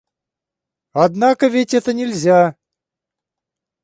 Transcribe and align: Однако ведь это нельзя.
Однако 0.93 1.45
ведь 1.47 1.75
это 1.75 1.93
нельзя. 1.93 2.55